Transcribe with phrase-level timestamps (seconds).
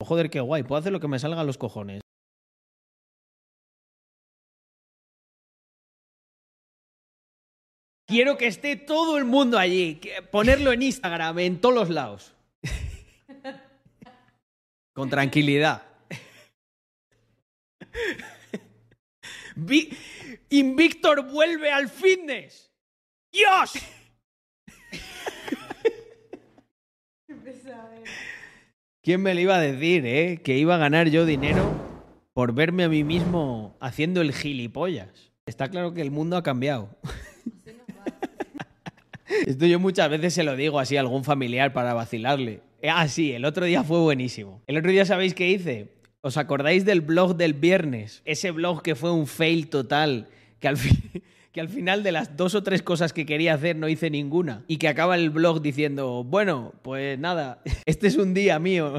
[0.00, 2.00] Joder, qué guay, puedo hacer lo que me salga a los cojones.
[8.06, 10.00] Quiero que esté todo el mundo allí,
[10.30, 12.34] ponerlo en Instagram, en todos los lados.
[14.94, 15.82] Con tranquilidad.
[19.56, 19.90] Vi-
[20.50, 22.72] Invictor vuelve al fitness.
[23.30, 23.74] ¡Dios!
[29.08, 30.38] ¿Quién me lo iba a decir, eh?
[30.44, 31.64] Que iba a ganar yo dinero
[32.34, 35.32] por verme a mí mismo haciendo el gilipollas.
[35.46, 36.90] Está claro que el mundo ha cambiado.
[39.46, 42.60] Esto yo muchas veces se lo digo así a algún familiar para vacilarle.
[42.82, 44.60] Eh, Ah, sí, el otro día fue buenísimo.
[44.66, 45.88] El otro día, ¿sabéis qué hice?
[46.20, 48.20] ¿Os acordáis del blog del viernes?
[48.26, 50.28] Ese blog que fue un fail total,
[50.60, 51.22] que al, fi-
[51.58, 54.62] que al final de las dos o tres cosas que quería hacer no hice ninguna.
[54.68, 58.94] Y que acaba el blog diciendo, bueno, pues nada, este es un día mío.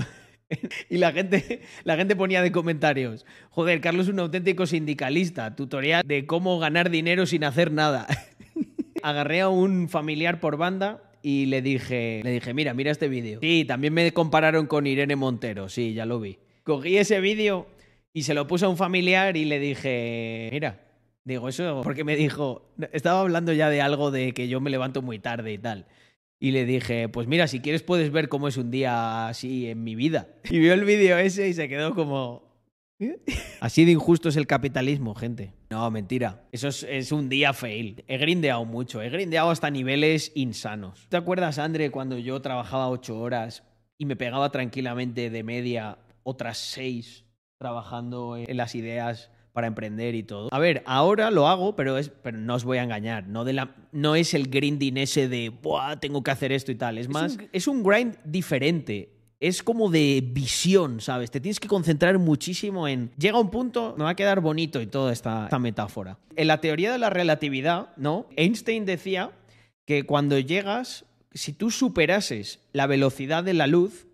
[0.90, 6.03] Y la gente, la gente ponía de comentarios, joder, Carlos es un auténtico sindicalista, tutorial
[6.03, 8.08] de cómo ganar dinero sin hacer nada.
[9.03, 13.39] Agarré a un familiar por banda y le dije, le dije, mira, mira este vídeo.
[13.42, 16.39] Sí, también me compararon con Irene Montero, sí, ya lo vi.
[16.64, 17.67] Cogí ese vídeo
[18.11, 20.89] y se lo puse a un familiar y le dije, mira,
[21.33, 25.02] digo, eso, porque me dijo, estaba hablando ya de algo de que yo me levanto
[25.02, 25.86] muy tarde y tal.
[26.41, 29.83] Y le dije, pues mira, si quieres puedes ver cómo es un día así en
[29.83, 30.27] mi vida.
[30.49, 32.44] Y vio el vídeo ese y se quedó como...
[32.99, 33.17] "¿Eh?".
[33.59, 35.53] Así de injusto es el capitalismo, gente.
[35.69, 36.47] No, mentira.
[36.52, 38.03] Eso es, es un día fail.
[38.08, 39.02] He grindeado mucho.
[39.02, 41.08] He grindeado hasta niveles insanos.
[41.09, 43.64] ¿Te acuerdas, André, cuando yo trabajaba ocho horas
[43.97, 47.25] y me pegaba tranquilamente de media otras seis
[47.59, 50.50] trabajando en las ideas para emprender y todo.
[50.52, 53.28] A ver, ahora lo hago, pero, es, pero no os voy a engañar.
[53.28, 56.75] No, de la, no es el grinding ese de, Buah, tengo que hacer esto y
[56.75, 56.97] tal.
[56.97, 59.16] Es más, es un grind diferente.
[59.39, 61.31] Es como de visión, ¿sabes?
[61.31, 63.11] Te tienes que concentrar muchísimo en...
[63.17, 66.17] Llega un punto, me va a quedar bonito y toda esta, esta metáfora.
[66.36, 68.27] En la teoría de la relatividad, ¿no?
[68.36, 69.31] Einstein decía
[69.86, 74.08] que cuando llegas, si tú superases la velocidad de la luz,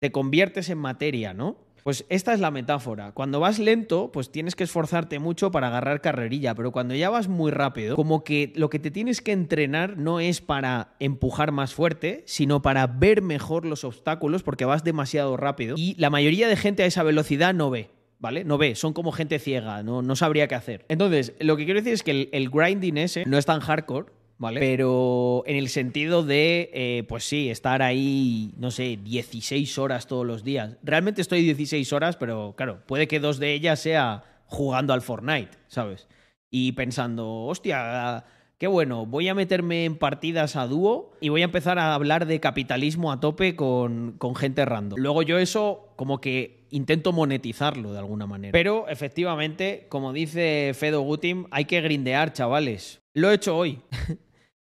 [0.00, 1.56] te conviertes en materia, ¿no?
[1.82, 3.12] Pues esta es la metáfora.
[3.12, 7.28] Cuando vas lento, pues tienes que esforzarte mucho para agarrar carrerilla, pero cuando ya vas
[7.28, 11.74] muy rápido, como que lo que te tienes que entrenar no es para empujar más
[11.74, 16.56] fuerte, sino para ver mejor los obstáculos porque vas demasiado rápido y la mayoría de
[16.56, 17.90] gente a esa velocidad no ve.
[18.18, 18.44] ¿Vale?
[18.44, 20.84] No ve, son como gente ciega, no, no sabría qué hacer.
[20.88, 24.12] Entonces, lo que quiero decir es que el, el grinding ese no es tan hardcore,
[24.50, 30.26] Pero en el sentido de, eh, pues sí, estar ahí, no sé, 16 horas todos
[30.26, 30.76] los días.
[30.82, 35.56] Realmente estoy 16 horas, pero claro, puede que dos de ellas sea jugando al Fortnite,
[35.68, 36.08] ¿sabes?
[36.50, 38.24] Y pensando, hostia,
[38.58, 42.26] qué bueno, voy a meterme en partidas a dúo y voy a empezar a hablar
[42.26, 44.98] de capitalismo a tope con, con gente random.
[44.98, 48.52] Luego yo eso como que intento monetizarlo de alguna manera.
[48.52, 53.00] Pero efectivamente, como dice Fedo Gutim, hay que grindear, chavales.
[53.14, 53.80] Lo he hecho hoy.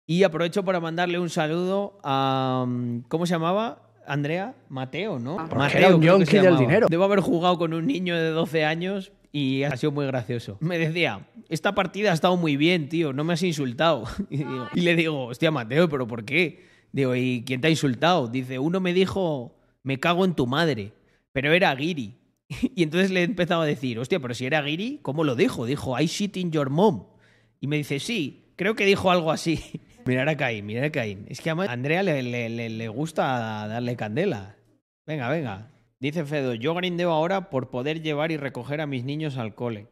[0.07, 2.67] y aprovecho para mandarle un saludo a...
[3.09, 3.89] ¿Cómo se llamaba?
[4.07, 5.37] Andrea, Mateo, ¿no?
[5.37, 6.87] Porque Mateo, era un que del dinero.
[6.91, 10.57] Debo haber jugado con un niño de 12 años y ha sido muy gracioso.
[10.61, 14.05] Me decía, esta partida ha estado muy bien, tío, no me has insultado.
[14.31, 16.67] Y, digo- y le digo, hostia, Mateo, ¿pero por qué?
[16.91, 18.27] Digo, ¿y quién te ha insultado?
[18.29, 20.93] Dice, uno me dijo, me cago en tu madre,
[21.33, 22.19] pero era Giri.
[22.75, 25.65] Y entonces le he empezado a decir, hostia, pero si era Giri, ¿cómo lo dijo?
[25.65, 27.05] Dijo, I shit in your mom.
[27.61, 29.61] Y me dice, sí, creo que dijo algo así.
[30.05, 31.27] Mirar a Caín, mirar a Caín.
[31.29, 34.57] Es que a Andrea le, le- le- le gusta darle candela.
[35.07, 35.71] Venga, venga.
[36.01, 39.87] Dice Fedo, yo grindeo ahora por poder llevar y recoger a mis niños al cole.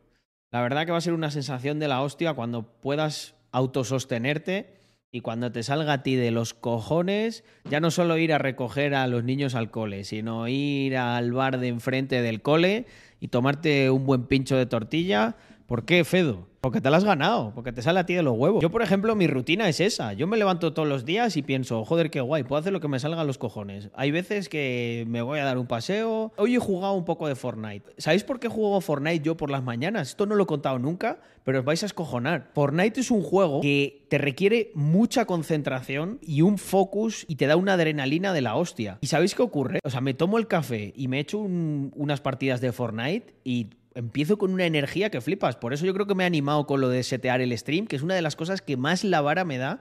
[0.50, 4.74] La verdad que va a ser una sensación de la hostia cuando puedas autosostenerte
[5.12, 8.94] y cuando te salga a ti de los cojones, ya no solo ir a recoger
[8.94, 12.86] a los niños al cole, sino ir al bar de enfrente del cole
[13.20, 15.36] y tomarte un buen pincho de tortilla.
[15.66, 16.48] ¿Por qué, Fedo?
[16.60, 18.60] Porque te la has ganado, porque te sale a ti de los huevos.
[18.62, 20.12] Yo, por ejemplo, mi rutina es esa.
[20.12, 22.88] Yo me levanto todos los días y pienso, joder, qué guay, puedo hacer lo que
[22.88, 23.88] me salga a los cojones.
[23.94, 26.32] Hay veces que me voy a dar un paseo.
[26.36, 27.90] Hoy he jugado un poco de Fortnite.
[27.96, 30.08] ¿Sabéis por qué juego Fortnite yo por las mañanas?
[30.10, 32.50] Esto no lo he contado nunca, pero os vais a escojonar.
[32.52, 37.56] Fortnite es un juego que te requiere mucha concentración y un focus y te da
[37.56, 38.98] una adrenalina de la hostia.
[39.00, 39.80] ¿Y sabéis qué ocurre?
[39.82, 43.68] O sea, me tomo el café y me echo un- unas partidas de Fortnite y
[43.94, 45.56] empiezo con una energía que flipas.
[45.56, 47.96] Por eso yo creo que me he animado con lo de setear el stream, que
[47.96, 49.80] es una de las cosas que más la vara me da,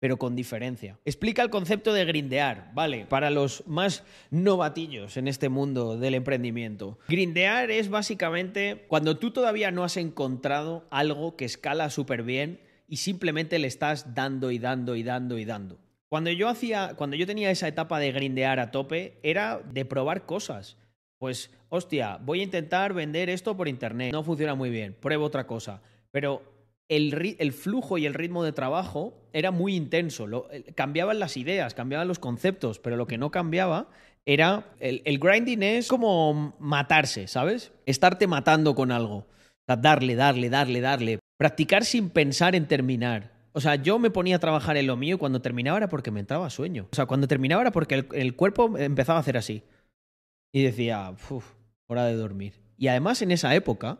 [0.00, 0.98] pero con diferencia.
[1.04, 3.06] Explica el concepto de grindear, ¿vale?
[3.06, 6.98] Para los más novatillos en este mundo del emprendimiento.
[7.08, 12.98] Grindear es básicamente cuando tú todavía no has encontrado algo que escala súper bien y
[12.98, 15.78] simplemente le estás dando y dando y dando y dando.
[16.08, 20.24] Cuando yo hacía, cuando yo tenía esa etapa de grindear a tope, era de probar
[20.24, 20.78] cosas.
[21.18, 24.12] Pues, hostia, voy a intentar vender esto por internet.
[24.12, 25.82] No funciona muy bien, pruebo otra cosa.
[26.10, 26.42] Pero
[26.88, 30.26] el, flujo y el ritmo de trabajo era muy intenso.
[30.26, 33.88] Lo, cambiaban las ideas, cambiaban los conceptos, pero lo que no cambiaba
[34.24, 34.66] era.
[34.78, 37.72] El, el grinding es como matarse, ¿sabes?
[37.84, 39.16] Estarte matando con algo.
[39.16, 39.26] O
[39.66, 41.18] sea, darle, darle, darle, darle.
[41.36, 43.32] Practicar sin pensar en terminar.
[43.52, 46.12] O sea, yo me ponía a trabajar en lo mío y cuando terminaba era porque
[46.12, 46.86] me entraba sueño.
[46.92, 49.64] O sea, cuando terminaba era porque el, el cuerpo empezaba a hacer así.
[50.52, 51.54] Y decía, uff,
[51.86, 52.54] hora de dormir.
[52.76, 53.98] Y además en esa época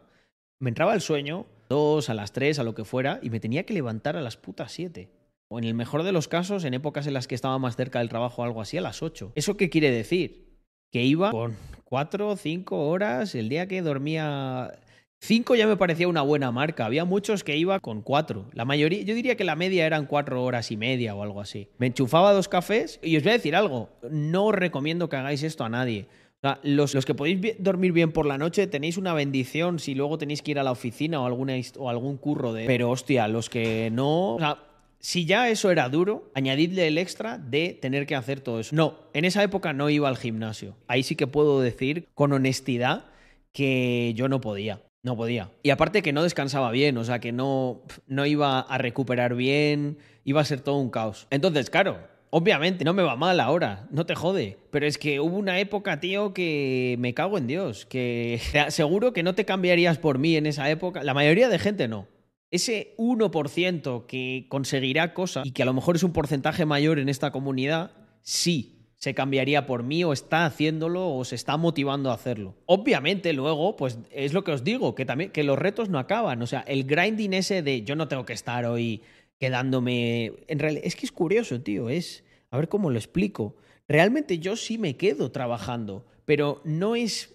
[0.60, 3.64] me entraba el sueño, dos, a las tres, a lo que fuera, y me tenía
[3.64, 5.10] que levantar a las putas siete.
[5.50, 8.00] O en el mejor de los casos, en épocas en las que estaba más cerca
[8.00, 9.32] del trabajo o algo así, a las ocho.
[9.34, 10.58] ¿Eso qué quiere decir?
[10.90, 14.78] Que iba con cuatro cinco horas el día que dormía.
[15.20, 16.86] Cinco ya me parecía una buena marca.
[16.86, 18.48] Había muchos que iba con cuatro.
[18.52, 21.68] La mayoría, yo diría que la media eran cuatro horas y media o algo así.
[21.78, 23.88] Me enchufaba dos cafés y os voy a decir algo.
[24.10, 26.08] No os recomiendo que hagáis esto a nadie.
[26.38, 30.18] O sea, los, que podéis dormir bien por la noche tenéis una bendición si luego
[30.18, 31.54] tenéis que ir a la oficina o, alguna,
[31.88, 32.64] algún curro de...
[32.64, 34.36] Pero hostia, los que no...
[34.36, 34.58] O sea,
[35.00, 38.74] si ya eso era duro, añadidle el extra de tener que hacer todo eso.
[38.74, 40.76] No, en esa época no iba al gimnasio.
[40.86, 43.06] Ahí sí que puedo decir con honestidad
[43.52, 44.82] que yo no podía.
[45.02, 45.50] No podía.
[45.62, 49.98] Y aparte que no descansaba bien, o sea, que no, no iba a recuperar bien,
[50.24, 51.26] iba a ser todo un caos.
[51.30, 51.98] Entonces, claro,
[52.30, 54.58] Obviamente, no me va mal ahora, no te jode.
[54.70, 57.86] Pero es que hubo una época, tío, que me cago en Dios.
[57.86, 61.02] Que seguro que no te cambiarías por mí en esa época.
[61.02, 62.06] La mayoría de gente no.
[62.50, 67.10] Ese 1% que conseguirá cosas y que a lo mejor es un porcentaje mayor en
[67.10, 67.92] esta comunidad,
[68.22, 72.56] sí se cambiaría por mí o está haciéndolo o se está motivando a hacerlo.
[72.66, 76.42] Obviamente luego, pues es lo que os digo, que también que los retos no acaban,
[76.42, 79.02] o sea, el grinding ese de yo no tengo que estar hoy
[79.38, 80.32] quedándome.
[80.46, 81.88] En realidad, es que es curioso, tío.
[81.88, 82.24] Es.
[82.50, 83.56] A ver cómo lo explico.
[83.88, 87.34] Realmente yo sí me quedo trabajando, pero no es.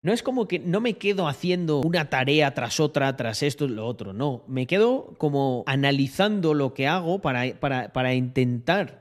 [0.00, 3.68] No es como que no me quedo haciendo una tarea tras otra, tras esto y
[3.68, 4.12] lo otro.
[4.12, 9.00] No, me quedo como analizando lo que hago para, para, para intentar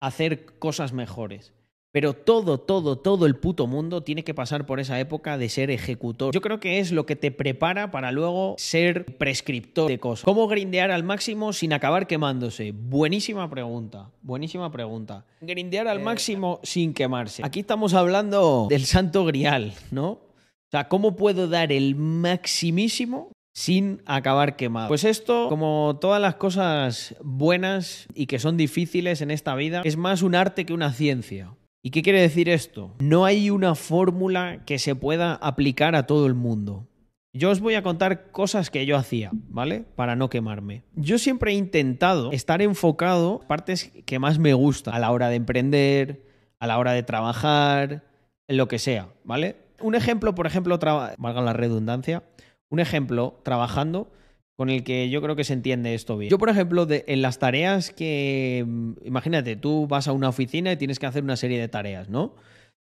[0.00, 1.52] hacer cosas mejores.
[1.90, 5.70] Pero todo, todo, todo el puto mundo tiene que pasar por esa época de ser
[5.70, 6.34] ejecutor.
[6.34, 10.24] Yo creo que es lo que te prepara para luego ser prescriptor de cosas.
[10.24, 12.72] ¿Cómo grindear al máximo sin acabar quemándose?
[12.72, 15.24] Buenísima pregunta, buenísima pregunta.
[15.40, 17.42] Grindear al eh, máximo sin quemarse.
[17.44, 20.10] Aquí estamos hablando del santo grial, ¿no?
[20.10, 24.86] O sea, ¿cómo puedo dar el maximísimo sin acabar quemado.
[24.86, 29.96] Pues esto, como todas las cosas buenas y que son difíciles en esta vida, es
[29.96, 31.50] más un arte que una ciencia.
[31.88, 32.94] ¿Y qué quiere decir esto?
[32.98, 36.86] No hay una fórmula que se pueda aplicar a todo el mundo.
[37.32, 39.86] Yo os voy a contar cosas que yo hacía, ¿vale?
[39.96, 40.82] Para no quemarme.
[40.96, 45.30] Yo siempre he intentado estar enfocado en partes que más me gustan a la hora
[45.30, 46.26] de emprender,
[46.58, 48.04] a la hora de trabajar,
[48.48, 49.56] en lo que sea, ¿vale?
[49.80, 50.78] Un ejemplo, por ejemplo,
[51.16, 52.22] valga la redundancia,
[52.68, 54.12] un ejemplo trabajando
[54.58, 56.30] con el que yo creo que se entiende esto bien.
[56.30, 58.66] Yo, por ejemplo, en las tareas que,
[59.04, 62.34] imagínate, tú vas a una oficina y tienes que hacer una serie de tareas, ¿no?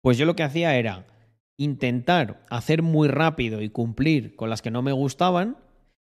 [0.03, 1.07] Pues yo lo que hacía era
[1.57, 5.57] intentar hacer muy rápido y cumplir con las que no me gustaban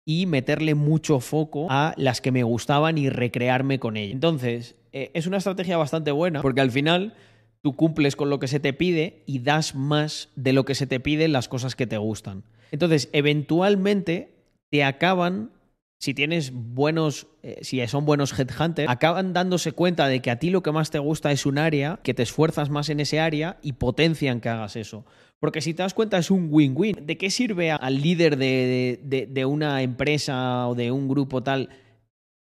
[0.07, 4.15] y meterle mucho foco a las que me gustaban y recrearme con ellas.
[4.15, 7.13] Entonces, eh, es una estrategia bastante buena porque al final
[7.61, 10.87] tú cumples con lo que se te pide y das más de lo que se
[10.87, 12.43] te pide en las cosas que te gustan.
[12.71, 14.32] Entonces, eventualmente
[14.73, 15.51] te acaban,
[16.01, 20.49] si tienes buenos, eh, si son buenos headhunters, acaban dándose cuenta de que a ti
[20.49, 23.59] lo que más te gusta es un área, que te esfuerzas más en ese área
[23.61, 25.05] y potencian que hagas eso.
[25.41, 27.05] Porque si te das cuenta es un win-win.
[27.05, 31.69] ¿De qué sirve al líder de, de, de una empresa o de un grupo tal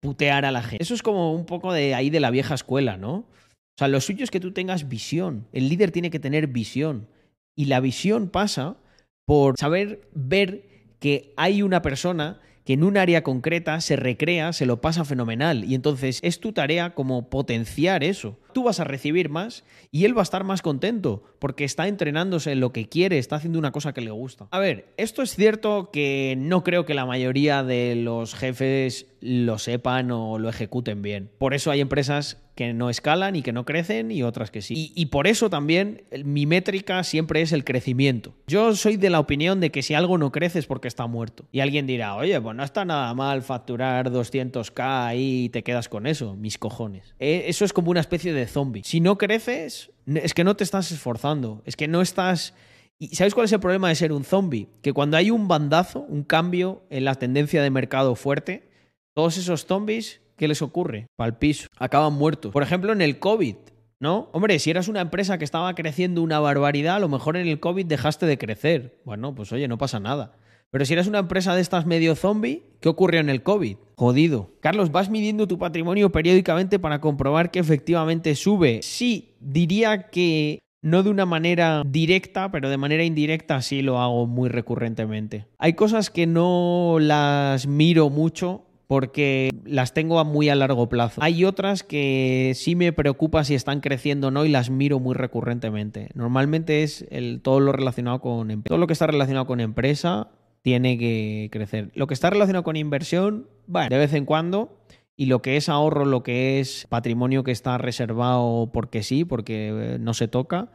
[0.00, 0.82] putear a la gente?
[0.82, 3.14] Eso es como un poco de ahí de la vieja escuela, ¿no?
[3.14, 5.48] O sea, lo suyo es que tú tengas visión.
[5.52, 7.08] El líder tiene que tener visión.
[7.54, 8.78] Y la visión pasa
[9.26, 10.71] por saber ver
[11.02, 15.64] que hay una persona que en un área concreta se recrea, se lo pasa fenomenal.
[15.64, 18.38] Y entonces es tu tarea como potenciar eso.
[18.52, 22.52] Tú vas a recibir más y él va a estar más contento porque está entrenándose
[22.52, 24.48] en lo que quiere, está haciendo una cosa que le gusta.
[24.50, 29.58] A ver, esto es cierto que no creo que la mayoría de los jefes lo
[29.58, 31.30] sepan o lo ejecuten bien.
[31.38, 34.92] Por eso hay empresas que no escalan y que no crecen y otras que sí.
[34.94, 38.34] Y, por eso también mi métrica siempre es el crecimiento.
[38.46, 41.44] Yo soy de la opinión de que si algo no crece es porque está muerto.
[41.50, 45.88] Y alguien dirá, oye, pues no está nada mal facturar 200k ahí y te quedas
[45.88, 47.14] con eso, mis cojones.
[47.18, 48.82] E, eso es como una especie de zombie.
[48.84, 52.54] Si no creces, es que no te estás esforzando, es que no estás...
[52.98, 54.68] ¿Y sabes cuál es el problema de ser un zombie?
[54.80, 58.68] Que cuando hay un bandazo, un cambio en la tendencia de mercado fuerte,
[59.14, 61.06] todos esos zombies ¿qué les ocurre?
[61.14, 61.68] Para el piso.
[61.78, 62.52] Acaban muertos.
[62.52, 63.54] Por ejemplo, en el COVID.
[64.00, 64.28] ¿No?
[64.32, 67.60] Hombre, si eras una empresa que estaba creciendo una barbaridad, a lo mejor en el
[67.60, 68.98] COVID dejaste de crecer.
[69.04, 70.34] Bueno, pues oye, no pasa nada.
[70.72, 73.76] Pero si eres una empresa de estas medio zombie, ¿qué ocurrió en el COVID?
[73.94, 74.52] Jodido.
[74.60, 78.80] Carlos, ¿vas midiendo tu patrimonio periódicamente para comprobar que efectivamente sube?
[78.82, 84.26] Sí, diría que no de una manera directa, pero de manera indirecta sí lo hago
[84.26, 85.44] muy recurrentemente.
[85.58, 91.22] Hay cosas que no las miro mucho porque las tengo muy a largo plazo.
[91.22, 95.14] Hay otras que sí me preocupa si están creciendo o no y las miro muy
[95.14, 96.08] recurrentemente.
[96.14, 97.06] Normalmente es
[97.42, 100.30] todo lo relacionado con todo lo que está relacionado con empresa
[100.62, 101.90] tiene que crecer.
[101.94, 104.78] Lo que está relacionado con inversión, bueno, de vez en cuando.
[105.14, 109.98] Y lo que es ahorro, lo que es patrimonio que está reservado porque sí, porque
[110.00, 110.72] no se toca,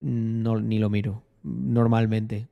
[0.00, 2.48] no, ni lo miro normalmente.